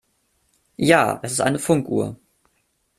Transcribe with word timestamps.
Ja, 0.77 1.19
es 1.21 1.31
ist 1.33 1.41
eine 1.41 1.59
Funkuhr. 1.59 2.15